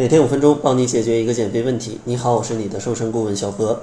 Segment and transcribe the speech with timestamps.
[0.00, 1.98] 每天五分钟，帮你解决一个减肥问题。
[2.04, 3.80] 你好，我是你的瘦身顾问小何。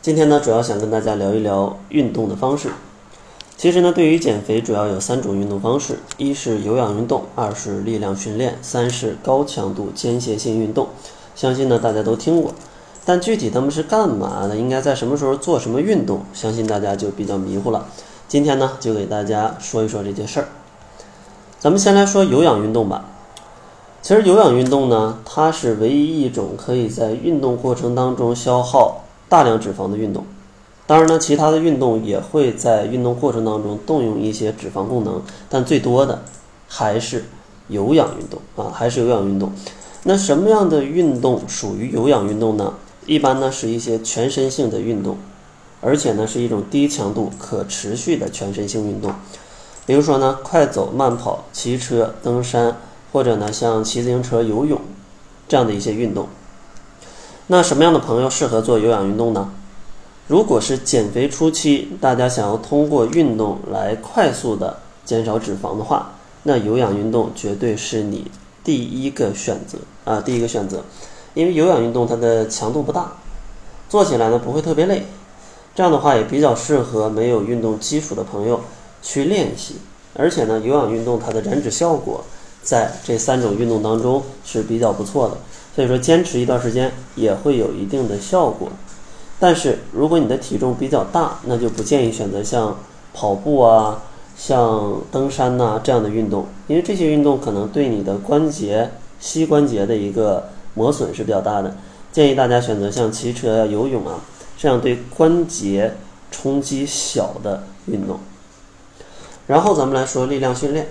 [0.00, 2.70] 今天呢，主要想跟大家聊一聊运动的方式。
[3.58, 10.88] 其实呢，对于减肥，主要有三种运动方式：一是有氧运动，二是力量训练，三是高强度间歇性运动。
[11.36, 12.54] 相信呢，大家都听过，
[13.04, 17.86] 但具体他们是干嘛的，应该在什么时候做什么运动，相信大家就比较迷糊了。
[18.26, 20.48] 今天呢，就给大家说一说这件事儿。
[21.58, 23.09] 咱们先来说有氧运动吧。
[24.02, 30.24] 其实有氧运动呢，它是唯一一种可以在运动过程当中消耗大量脂肪的运动。
[30.86, 36.22] 当然呢，其他的运动也会在运动过程当中动用一些脂肪功能，但最多的
[36.66, 37.26] 还是
[37.68, 39.52] 有氧运动啊，还是有氧运动。
[40.04, 42.72] 那什么样的运动属于有氧运动呢？
[43.04, 45.18] 一般呢是一些全身性的运动，
[45.82, 49.12] 而且呢是一种低强度、可持续的全身性运动。
[49.84, 52.74] 比如说呢，快走、慢跑、骑车、登山。
[53.12, 54.80] 或者呢，像骑自行车、游泳
[55.48, 56.28] 这样的一些运动。
[57.48, 59.52] 那什么样的朋友适合做有氧运动呢？
[60.28, 66.12] 如果是减肥初期，大家想要通过运动来快速的减少脂肪的话，
[66.44, 68.30] 那有氧运动绝对是你
[68.62, 70.84] 第一个选择啊，第一个选择。
[71.34, 73.14] 因为有氧运动它的强度不大，
[73.88, 75.06] 做起来呢不会特别累，
[75.74, 78.60] 这样的话也比较适合没有运动基础的朋友
[79.02, 79.76] 去练习。
[80.14, 82.24] 而且呢，有氧运动它的燃脂效果。
[82.62, 85.36] 在这三种运动当中是比较不错的，
[85.74, 88.68] 所以说坚持一段时间也会有一定的效果。
[89.38, 92.78] 但是如果你的体重比较大，那就不建议选择像
[93.14, 94.02] 跑步啊、
[94.36, 101.74] 像登山呐这样的运动，因为这些运动可能对你的关节、膝关节的一个磨损是比较大的。
[102.12, 104.20] 建议大家选择像骑车呀、游泳啊
[104.58, 105.94] 这样对关节
[106.30, 108.20] 冲击小的运动。
[109.46, 110.88] 然后咱们来说力量训练。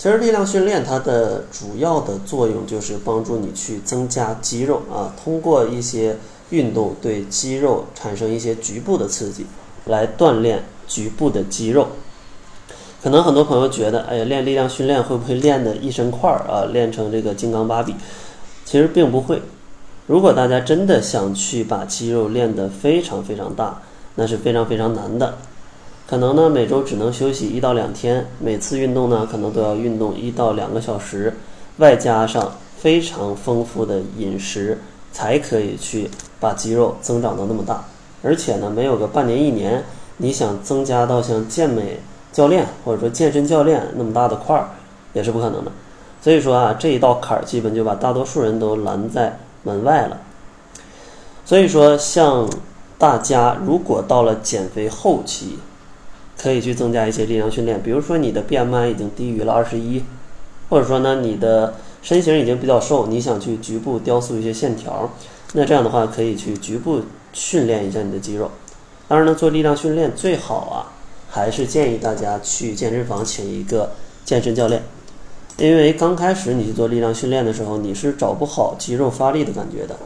[0.00, 6.16] 其实力量训练它的主要的作用就是帮助你去增加肌肉啊，通过一些
[6.48, 9.44] 运动对肌肉产生一些局部的刺激，
[9.84, 11.88] 来锻炼局部的肌肉。
[13.02, 17.94] 可能很多朋友觉得，哎呀，练力量训练会不会练的一身块儿啊，练成这个金刚芭比？
[18.64, 19.42] 其实并不会。
[20.06, 23.82] 如果大家真的想去把肌肉练得非常非常大，
[24.14, 25.36] 那是非常非常难的。
[26.10, 31.36] 可能呢，每周只能休息一到两天，每次运动呢，可能都要运动一到两个小时，
[31.76, 34.76] 外加上非常丰富的饮食，
[35.12, 36.10] 才可以去
[36.40, 37.84] 把肌肉增长到那么大。
[38.24, 39.84] 而且呢，没有个半年一年，
[40.16, 42.00] 你想增加到像健美
[42.32, 44.68] 教练或者说健身教练那么大的块儿，
[45.12, 45.70] 也是不可能的。
[46.20, 50.18] 所以说啊，这一道坎儿基本就把大多数人都拦在门外了。
[51.44, 52.50] 所以说，像
[52.98, 55.60] 大家如果到了减肥后期，
[56.40, 60.02] 可以去增加一些力量训练，比如说你的 BMI 已经低于了二十一，
[60.70, 65.10] 或者说呢你的身形已经比较瘦，你想去局部雕塑一些线条，
[65.52, 67.02] 那这样的话可以去局部
[67.34, 68.50] 训练一下你的肌肉。
[69.06, 70.88] 当然呢，做力量训练最好啊，
[71.28, 73.90] 还是建议大家去健身房请一个
[74.24, 74.82] 健身教练，
[75.58, 79.96] 因为刚开始你去做力量训练的时候，你是找不好肌肉发力的感觉的。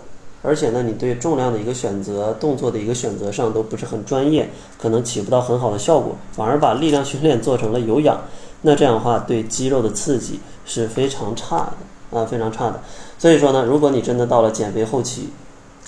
[0.46, 4.46] 而且呢，你对重量的一个选择、动作的一个选择上都不是很专业，
[4.78, 8.20] 可能起不到很好的效果，反而把力量训练做成了有氧，
[8.60, 11.72] 那这样的话对肌肉的刺激是非常差
[12.10, 12.78] 的啊，非常差的。
[13.18, 15.30] 所以说呢，如果你真的到了减肥后期，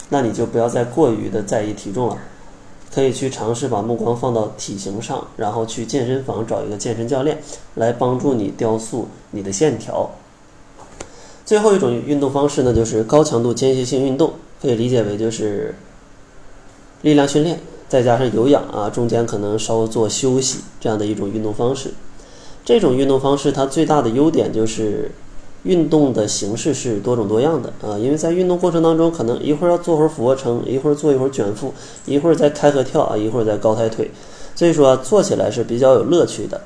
[0.09, 2.17] 那你就不要再过于的在意体重了，
[2.95, 7.43] 可以去尝试把目光放到体型上，然后去健身房找一个健身教练
[7.75, 10.09] 来帮助你雕塑你的线条。
[11.45, 14.33] 最后一种运动方式呢，就是高强度间歇性运动。
[14.67, 15.73] 可以理解为就是
[17.03, 21.93] 力量训练，再加上有氧啊，中间可能稍做休息这样的一种运动方式。
[22.65, 25.13] 这种运动方式它最大的优点就是
[25.63, 31.73] 运动的形式是多种多样的啊，因为在运动过程当中，可能一会儿要做会儿俯卧撑，一会儿做一会儿卷腹，
[32.05, 34.11] 一会儿再开合跳啊，一会儿再高抬腿，
[34.57, 36.61] 所以说做起来是比较有乐趣的。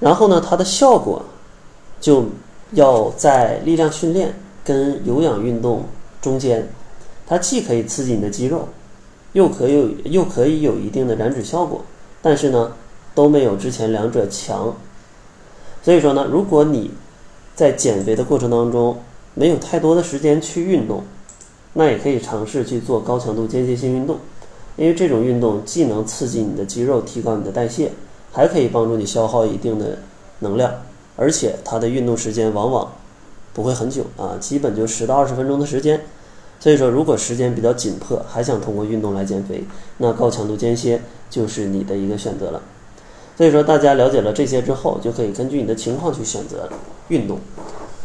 [0.00, 1.22] 然后呢，它的效果
[2.00, 2.24] 就
[2.72, 4.34] 要在力量训练
[4.64, 5.84] 跟有氧运动。
[6.26, 6.66] 中间，
[7.24, 8.68] 它既可以刺激你的肌肉，
[9.32, 11.84] 又可以又可以有一定的燃脂效果，
[12.20, 12.72] 但是呢，
[13.14, 14.74] 都没有之前两者强。
[15.84, 16.90] 所以说呢，如果你
[17.54, 18.98] 在减肥的过程当中
[19.34, 21.04] 没有太多的时间去运动，
[21.74, 24.18] 那也可以尝试去做高强度间歇性运动，
[24.74, 27.92] 因为这种运动既能刺激你的肌肉，提高你的代谢，
[28.32, 29.98] 还可以帮助你消耗一定的
[30.40, 30.74] 能量，
[31.14, 32.90] 而且它的运动时间往往
[33.56, 35.98] 不会很久啊，基本就十到二十分钟的时间。
[36.60, 39.64] 所以说，如果时间比较紧迫，还想通过运动来减肥，
[39.96, 41.00] 那高强度间歇
[41.30, 42.60] 就是你的一个选择了。
[43.34, 46.68] 所以说，大家了解了这些之后，就可以根据你的情况去选择
[47.08, 47.38] 运动。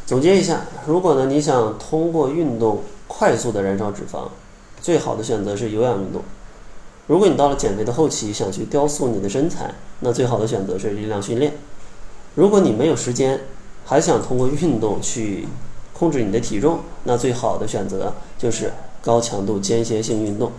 [0.05, 4.29] 总结一下，如果呢你想通过运动快速的燃烧脂肪，
[4.81, 6.21] 最好的选择是有氧运动。
[7.07, 11.51] 如果你到了减肥的后期，想去雕塑你的身材，那最好的选择是力量训练。
[12.35, 13.41] 如果你没有时间，
[13.85, 15.47] 还想通过运动去
[15.93, 18.71] 控制你的体重，那最好的选择就是
[19.03, 20.51] 高强度间歇性运动。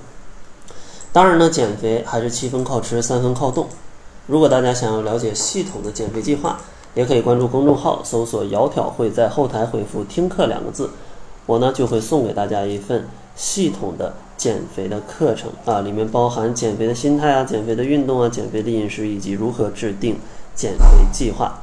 [1.13, 3.69] 当然呢，减肥还是七分靠吃，三分靠动。
[4.27, 6.59] 如果大家想要了解系统的减肥计划，
[6.95, 10.91] 也可以关注公众号，搜索“窈窕会”，在后台回复“听课”两个字，
[11.47, 20.19] 我呢就会送给大家一份系统的减肥的课程啊，里面包含减肥的心态啊、减肥的运动啊、减肥的饮食以及如何制定
[20.55, 21.63] 减肥计划。